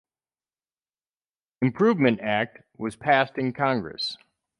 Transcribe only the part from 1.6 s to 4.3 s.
Improvement Act was passed in Congress.